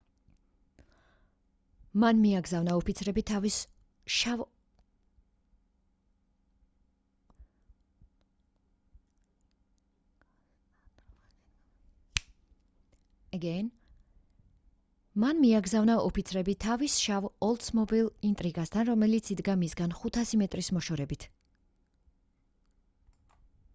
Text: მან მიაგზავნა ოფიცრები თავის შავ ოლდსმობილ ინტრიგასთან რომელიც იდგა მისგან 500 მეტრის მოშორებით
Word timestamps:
მან 2.03 2.21
მიაგზავნა 2.21 2.77
ოფიცრები 2.77 3.23
თავის 3.31 3.57
შავ 17.01 17.29
ოლდსმობილ 17.49 18.11
ინტრიგასთან 18.31 18.89
რომელიც 18.91 19.31
იდგა 19.37 19.59
მისგან 19.67 19.95
500 20.01 20.35
მეტრის 20.45 20.71
მოშორებით 20.79 21.27